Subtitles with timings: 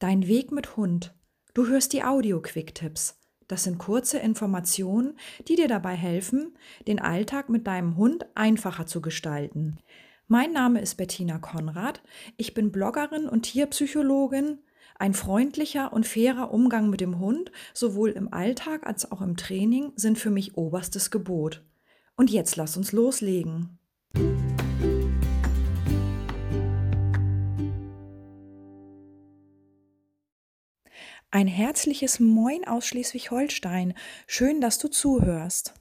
[0.00, 1.12] Dein Weg mit Hund.
[1.54, 3.18] Du hörst die Audio-Quick-Tipps.
[3.48, 5.18] Das sind kurze Informationen,
[5.48, 9.80] die dir dabei helfen, den Alltag mit deinem Hund einfacher zu gestalten.
[10.28, 12.00] Mein Name ist Bettina Konrad.
[12.36, 14.60] Ich bin Bloggerin und Tierpsychologin.
[15.00, 19.94] Ein freundlicher und fairer Umgang mit dem Hund, sowohl im Alltag als auch im Training,
[19.96, 21.64] sind für mich oberstes Gebot.
[22.14, 23.77] Und jetzt lass uns loslegen.
[31.30, 33.92] Ein herzliches Moin aus Schleswig-Holstein.
[34.26, 35.74] Schön, dass du zuhörst.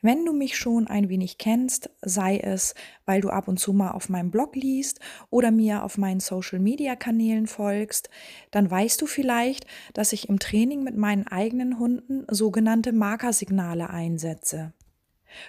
[0.00, 2.74] Wenn du mich schon ein wenig kennst, sei es,
[3.04, 7.48] weil du ab und zu mal auf meinem Blog liest oder mir auf meinen Social-Media-Kanälen
[7.48, 8.08] folgst,
[8.50, 14.72] dann weißt du vielleicht, dass ich im Training mit meinen eigenen Hunden sogenannte Markersignale einsetze.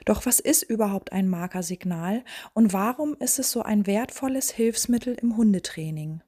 [0.03, 5.37] Doch was ist überhaupt ein Markersignal und warum ist es so ein wertvolles Hilfsmittel im
[5.37, 6.23] Hundetraining?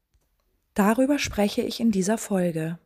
[0.76, 2.80] Darüber spreche ich in dieser Folge.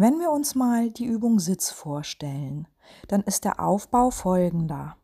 [0.00, 2.68] Wenn wir uns mal die Übung Sitz vorstellen,
[3.08, 4.96] dann ist der Aufbau folgender.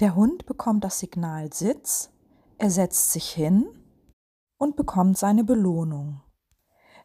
[0.00, 2.10] Der Hund bekommt das Signal Sitz,
[2.58, 3.64] er setzt sich hin
[4.58, 6.20] und bekommt seine Belohnung.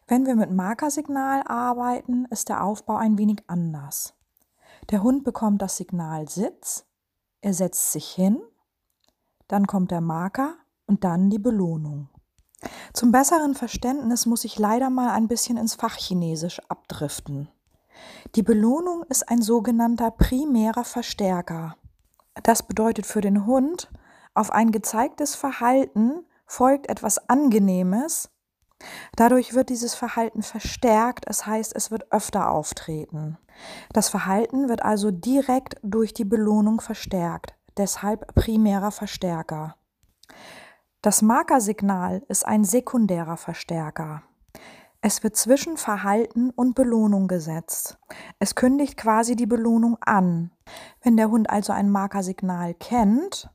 [0.08, 4.14] Wenn wir mit Markersignal arbeiten, ist der Aufbau ein wenig anders.
[4.90, 6.84] Der Hund bekommt das Signal Sitz,
[7.42, 8.42] er setzt sich hin,
[9.46, 10.56] dann kommt der Marker
[10.88, 12.08] und dann die Belohnung.
[12.92, 17.48] Zum besseren Verständnis muss ich leider mal ein bisschen ins Fachchinesisch abdriften.
[18.34, 21.76] Die Belohnung ist ein sogenannter primärer Verstärker.
[22.42, 23.90] Das bedeutet für den Hund,
[24.34, 28.30] auf ein gezeigtes Verhalten folgt etwas Angenehmes.
[29.16, 33.36] Dadurch wird dieses Verhalten verstärkt, es heißt, es wird öfter auftreten.
[33.92, 39.76] Das Verhalten wird also direkt durch die Belohnung verstärkt, deshalb primärer Verstärker.
[41.02, 44.22] Das Markersignal ist ein sekundärer Verstärker.
[45.00, 47.98] Es wird zwischen Verhalten und Belohnung gesetzt.
[48.38, 50.50] Es kündigt quasi die Belohnung an.
[51.00, 53.48] Wenn der Hund also ein Markersignal kennt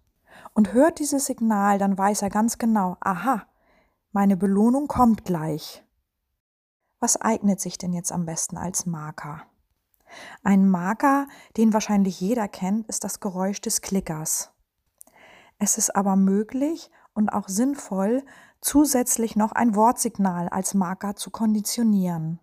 [0.56, 3.44] und hört dieses Signal, dann weiß er ganz genau, aha,
[4.12, 5.86] meine Belohnung kommt gleich.
[7.00, 9.44] Was eignet sich denn jetzt am besten als Marker?
[10.42, 11.28] Ein Marker,
[11.58, 14.52] den wahrscheinlich jeder kennt, ist das Geräusch des Klickers.
[15.60, 18.24] Es ist aber möglich und auch sinnvoll,
[18.62, 22.40] zusätzlich noch ein Wortsignal als Marker zu konditionieren.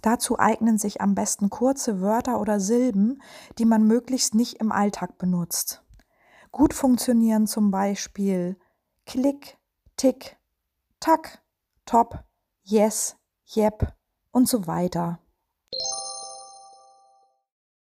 [0.00, 3.20] Dazu eignen sich am besten kurze Wörter oder Silben,
[3.58, 5.82] die man möglichst nicht im Alltag benutzt.
[6.52, 8.56] Gut funktionieren zum Beispiel
[9.04, 9.58] Klick,
[9.96, 10.38] Tick,
[11.00, 11.42] Tack,
[11.84, 12.24] Top,
[12.62, 13.16] Yes,
[13.54, 13.92] Yep
[14.30, 15.18] und so weiter.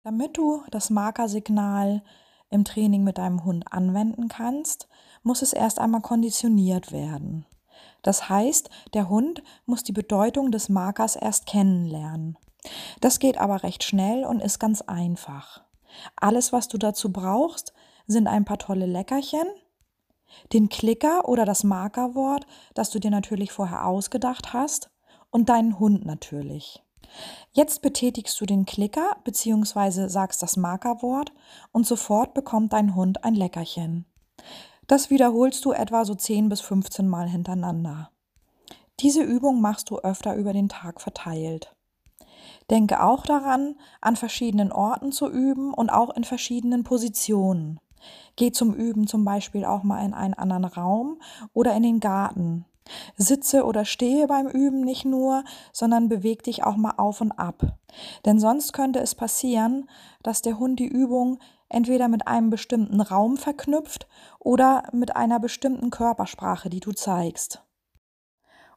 [0.03, 2.03] Damit du das Markersignal
[2.49, 4.87] im Training mit deinem Hund anwenden kannst,
[5.23, 7.45] muss es erst einmal konditioniert werden.
[8.01, 12.37] Das heißt, der Hund muss die Bedeutung des Markers erst kennenlernen.
[13.01, 15.63] Das geht aber recht schnell und ist ganz einfach.
[16.15, 17.73] Alles, was du dazu brauchst,
[18.07, 19.45] sind ein paar tolle Leckerchen,
[20.53, 24.89] den Klicker oder das Markerwort, das du dir natürlich vorher ausgedacht hast,
[25.31, 26.83] und deinen Hund natürlich.
[27.51, 30.07] Jetzt betätigst du den Klicker bzw.
[30.07, 31.31] sagst das Markerwort
[31.71, 34.05] und sofort bekommt dein Hund ein Leckerchen.
[34.87, 38.09] Das wiederholst du etwa so 10 bis 15 Mal hintereinander.
[38.99, 41.75] Diese Übung machst du öfter über den Tag verteilt.
[42.69, 47.79] Denke auch daran, an verschiedenen Orten zu üben und auch in verschiedenen Positionen.
[48.35, 51.21] Geh zum Üben zum Beispiel auch mal in einen anderen Raum
[51.53, 52.65] oder in den Garten.
[53.15, 57.77] Sitze oder stehe beim Üben nicht nur, sondern beweg dich auch mal auf und ab.
[58.25, 59.89] Denn sonst könnte es passieren,
[60.23, 61.39] dass der Hund die Übung
[61.69, 64.07] entweder mit einem bestimmten Raum verknüpft
[64.39, 67.63] oder mit einer bestimmten Körpersprache, die du zeigst.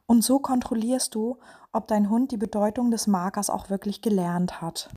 [0.05, 1.37] Und so kontrollierst du,
[1.71, 4.89] ob dein Hund die Bedeutung des Markers auch wirklich gelernt hat.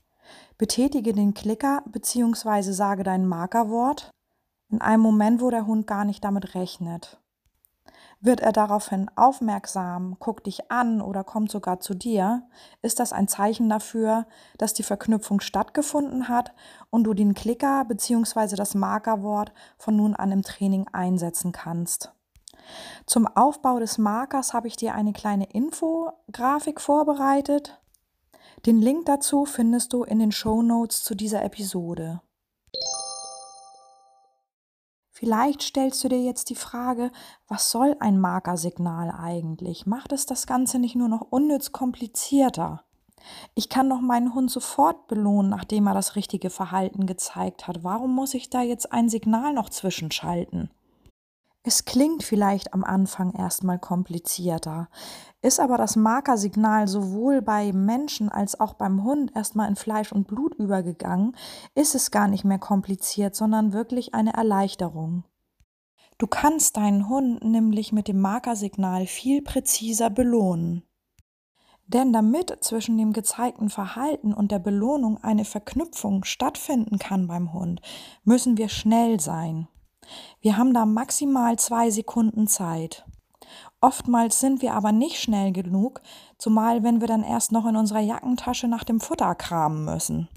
[0.58, 2.72] Betätige den Klicker bzw.
[2.72, 4.10] sage dein Markerwort
[4.68, 7.20] in einem Moment, wo der Hund gar nicht damit rechnet.
[8.26, 12.42] Wird er daraufhin aufmerksam, guckt dich an oder kommt sogar zu dir,
[12.82, 14.26] ist das ein Zeichen dafür,
[14.58, 16.52] dass die Verknüpfung stattgefunden hat
[16.90, 18.56] und du den Klicker bzw.
[18.56, 22.10] das Markerwort von nun an im Training einsetzen kannst.
[23.06, 27.80] Zum Aufbau des Markers habe ich dir eine kleine Infografik vorbereitet.
[28.66, 32.20] Den Link dazu findest du in den Show Notes zu dieser Episode.
[35.18, 37.10] Vielleicht stellst du dir jetzt die Frage,
[37.48, 39.86] was soll ein Markersignal eigentlich?
[39.86, 42.84] Macht es das Ganze nicht nur noch unnütz komplizierter?
[43.54, 47.82] Ich kann doch meinen Hund sofort belohnen, nachdem er das richtige Verhalten gezeigt hat.
[47.82, 50.68] Warum muss ich da jetzt ein Signal noch zwischenschalten?
[51.68, 54.88] Es klingt vielleicht am Anfang erstmal komplizierter,
[55.42, 60.28] ist aber das Markersignal sowohl bei Menschen als auch beim Hund erstmal in Fleisch und
[60.28, 61.34] Blut übergegangen,
[61.74, 65.24] ist es gar nicht mehr kompliziert, sondern wirklich eine Erleichterung.
[66.18, 70.84] Du kannst deinen Hund nämlich mit dem Markersignal viel präziser belohnen.
[71.88, 77.80] Denn damit zwischen dem gezeigten Verhalten und der Belohnung eine Verknüpfung stattfinden kann beim Hund,
[78.22, 79.66] müssen wir schnell sein.
[80.40, 83.04] Wir haben da maximal zwei Sekunden Zeit.
[83.80, 86.00] Oftmals sind wir aber nicht schnell genug,
[86.38, 90.28] zumal wenn wir dann erst noch in unserer Jackentasche nach dem Futter kramen müssen.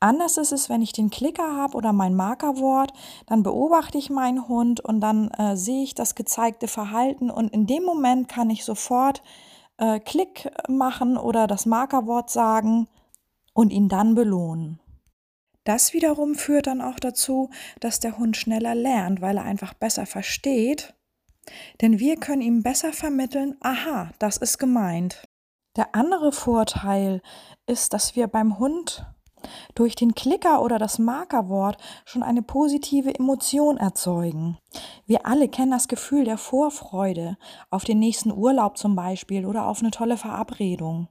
[0.00, 2.92] Anders ist es, wenn ich den Klicker habe oder mein Markerwort,
[3.26, 7.66] dann beobachte ich meinen Hund und dann äh, sehe ich das gezeigte Verhalten und in
[7.66, 9.22] dem Moment kann ich sofort
[9.76, 12.88] äh, Klick machen oder das Markerwort sagen
[13.52, 14.79] und ihn dann belohnen.
[15.64, 20.06] Das wiederum führt dann auch dazu, dass der Hund schneller lernt, weil er einfach besser
[20.06, 20.94] versteht.
[21.80, 25.24] Denn wir können ihm besser vermitteln, aha, das ist gemeint.
[25.76, 27.22] Der andere Vorteil
[27.66, 29.06] ist, dass wir beim Hund
[29.74, 34.58] durch den Klicker oder das Markerwort schon eine positive Emotion erzeugen.
[35.06, 37.38] Wir alle kennen das Gefühl der Vorfreude
[37.70, 41.08] auf den nächsten Urlaub zum Beispiel oder auf eine tolle Verabredung.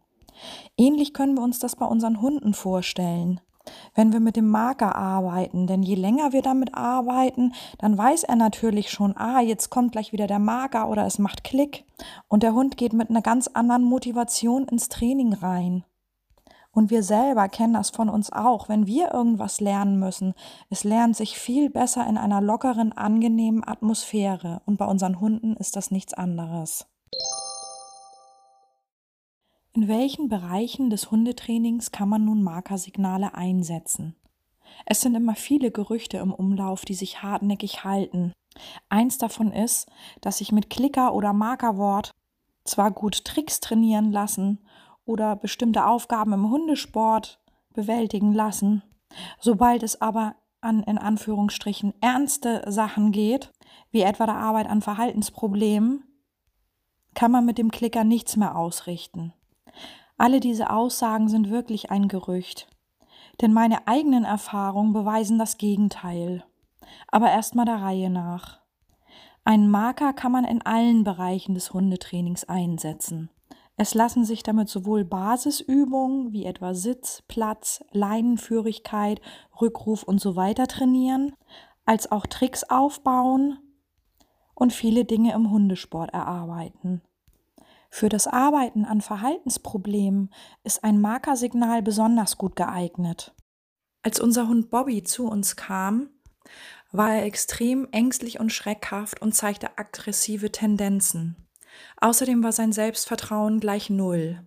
[0.78, 3.42] Ähnlich können wir uns das bei unseren Hunden vorstellen
[3.96, 5.68] wenn wir mit dem Marker arbeiten.
[5.68, 10.12] Denn je länger wir damit arbeiten, dann weiß er natürlich schon, ah, jetzt kommt gleich
[10.14, 11.86] wieder der Marker oder es macht Klick.
[12.28, 15.84] Und der Hund geht mit einer ganz anderen Motivation ins Training rein.
[16.72, 20.34] Und wir selber kennen das von uns auch, wenn wir irgendwas lernen müssen.
[20.70, 24.62] Es lernt sich viel besser in einer lockeren, angenehmen Atmosphäre.
[24.66, 26.86] Und bei unseren Hunden ist das nichts anderes.
[29.80, 34.14] In welchen Bereichen des Hundetrainings kann man nun Markersignale einsetzen?
[34.86, 38.34] Es sind immer viele Gerüchte im Umlauf, die sich hartnäckig halten.
[38.90, 39.90] Eins davon ist,
[40.20, 42.12] dass sich mit Klicker oder Markerwort
[42.66, 44.60] zwar gut Tricks trainieren lassen
[45.06, 47.40] oder bestimmte Aufgaben im Hundesport
[47.74, 48.84] bewältigen lassen,
[49.40, 53.54] sobald es aber an in Anführungsstrichen ernste Sachen geht,
[53.92, 56.04] wie etwa der Arbeit an Verhaltensproblemen,
[57.14, 59.32] kann man mit dem Klicker nichts mehr ausrichten.
[60.20, 62.68] Alle diese Aussagen sind wirklich ein Gerücht,
[63.40, 66.44] denn meine eigenen Erfahrungen beweisen das Gegenteil.
[67.08, 68.60] Aber erstmal der Reihe nach.
[69.46, 73.30] Einen Marker kann man in allen Bereichen des Hundetrainings einsetzen.
[73.78, 79.22] Es lassen sich damit sowohl Basisübungen wie etwa Sitz, Platz, Leinenführigkeit,
[79.62, 81.34] Rückruf und so weiter trainieren,
[81.86, 83.58] als auch Tricks aufbauen
[84.54, 87.02] und viele Dinge im Hundesport erarbeiten.
[87.90, 90.32] Für das Arbeiten an Verhaltensproblemen
[90.64, 93.34] ist ein Markersignal besonders gut geeignet.
[94.04, 96.10] Als unser Hund Bobby zu uns kam,
[96.92, 101.36] war er extrem ängstlich und schreckhaft und zeigte aggressive Tendenzen.
[101.98, 104.44] Außerdem war sein Selbstvertrauen gleich Null.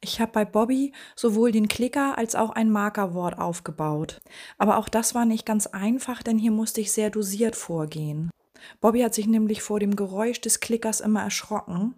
[0.00, 4.20] Ich habe bei Bobby sowohl den Klicker als auch ein Markerwort aufgebaut.
[4.58, 8.30] Aber auch das war nicht ganz einfach, denn hier musste ich sehr dosiert vorgehen.
[8.80, 11.94] Bobby hat sich nämlich vor dem Geräusch des Klickers immer erschrocken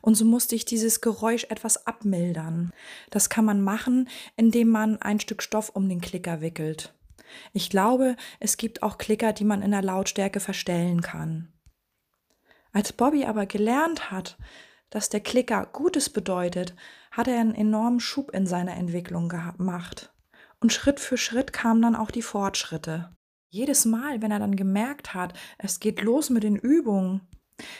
[0.00, 2.72] und so musste ich dieses Geräusch etwas abmildern.
[3.10, 6.94] Das kann man machen, indem man ein Stück Stoff um den Klicker wickelt.
[7.52, 11.52] Ich glaube, es gibt auch Klicker, die man in der Lautstärke verstellen kann.
[12.72, 14.36] Als Bobby aber gelernt hat,
[14.90, 16.74] dass der Klicker Gutes bedeutet,
[17.10, 20.12] hat er einen enormen Schub in seiner Entwicklung gemacht.
[20.60, 23.10] Und Schritt für Schritt kamen dann auch die Fortschritte.
[23.48, 27.22] Jedes Mal, wenn er dann gemerkt hat, es geht los mit den Übungen,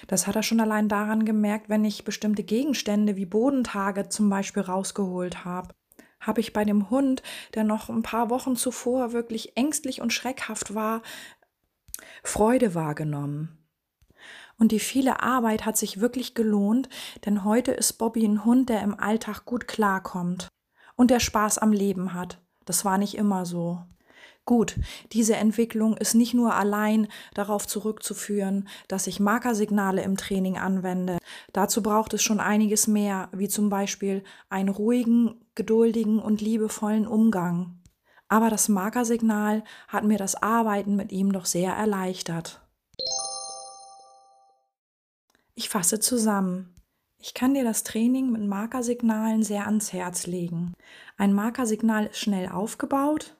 [0.07, 4.63] das hat er schon allein daran gemerkt, wenn ich bestimmte Gegenstände wie Bodentage zum Beispiel
[4.63, 5.75] rausgeholt habe.
[6.21, 7.23] Habe ich bei dem Hund,
[7.55, 11.03] der noch ein paar Wochen zuvor wirklich ängstlich und schreckhaft war,
[12.23, 13.59] Freude wahrgenommen.
[14.59, 16.89] Und die viele Arbeit hat sich wirklich gelohnt,
[17.27, 20.49] denn heute ist Bobby ein Hund, der im Alltag gut klarkommt
[20.97, 22.41] und der Spaß am Leben hat.
[22.65, 23.85] Das war nicht immer so.
[24.47, 24.77] Gut,
[25.11, 31.19] diese Entwicklung ist nicht nur allein darauf zurückzuführen, dass ich Markersignale im Training anwende.
[31.53, 37.83] Dazu braucht es schon einiges mehr, wie zum Beispiel einen ruhigen, geduldigen und liebevollen Umgang.
[38.29, 42.61] Aber das Markersignal hat mir das Arbeiten mit ihm doch sehr erleichtert.
[45.57, 46.73] Ich fasse zusammen.
[47.19, 50.73] Ich kann dir das Training mit Markersignalen sehr ans Herz legen.
[51.17, 53.37] Ein Markersignal ist schnell aufgebaut,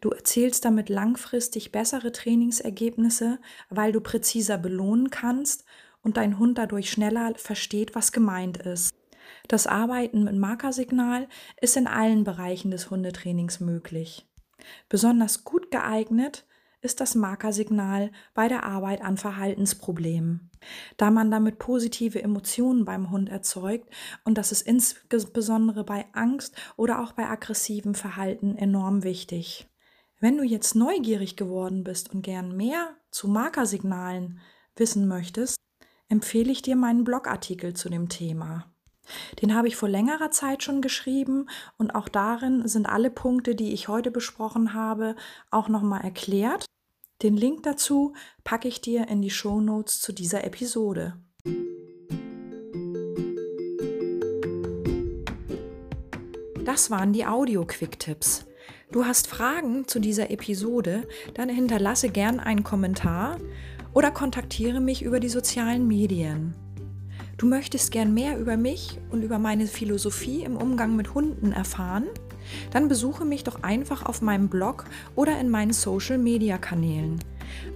[0.00, 5.64] Du erzielst damit langfristig bessere Trainingsergebnisse, weil du präziser belohnen kannst
[6.02, 8.94] und dein Hund dadurch schneller versteht, was gemeint ist.
[9.48, 11.28] Das Arbeiten mit Markersignal
[11.60, 14.26] ist in allen Bereichen des Hundetrainings möglich.
[14.88, 16.44] Besonders gut geeignet
[16.82, 20.50] ist das Markersignal bei der Arbeit an Verhaltensproblemen,
[20.96, 23.92] da man damit positive Emotionen beim Hund erzeugt
[24.24, 29.68] und das ist insbesondere bei Angst oder auch bei aggressivem Verhalten enorm wichtig.
[30.20, 34.40] Wenn du jetzt neugierig geworden bist und gern mehr zu Markersignalen
[34.76, 35.56] wissen möchtest,
[36.08, 38.69] empfehle ich dir meinen Blogartikel zu dem Thema.
[39.42, 41.46] Den habe ich vor längerer Zeit schon geschrieben
[41.78, 45.16] und auch darin sind alle Punkte, die ich heute besprochen habe,
[45.50, 46.66] auch nochmal erklärt.
[47.22, 48.14] Den Link dazu
[48.44, 51.14] packe ich dir in die Show Notes zu dieser Episode.
[56.64, 58.46] Das waren die Audio-Quick-Tipps.
[58.92, 63.38] Du hast Fragen zu dieser Episode, dann hinterlasse gern einen Kommentar
[63.92, 66.54] oder kontaktiere mich über die sozialen Medien.
[67.40, 72.04] Du möchtest gern mehr über mich und über meine Philosophie im Umgang mit Hunden erfahren?
[72.70, 74.84] Dann besuche mich doch einfach auf meinem Blog
[75.16, 77.18] oder in meinen Social-Media-Kanälen.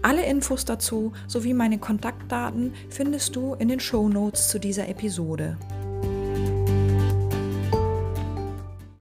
[0.02, 5.56] Alle Infos dazu sowie meine Kontaktdaten findest du in den Show Notes zu dieser Episode.